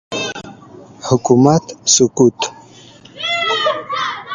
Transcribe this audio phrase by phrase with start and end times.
[1.07, 1.63] حکومت
[1.93, 2.37] سقوط